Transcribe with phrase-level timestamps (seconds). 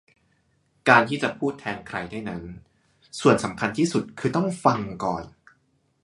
[0.89, 2.43] การที่จะพูดแทนใครได้นั้น
[3.19, 5.23] ส่วนสำคัญที่สุดคือต้อง"ฟัง"ก่อน